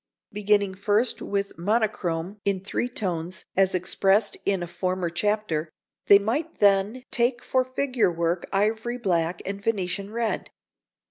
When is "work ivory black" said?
8.11-9.43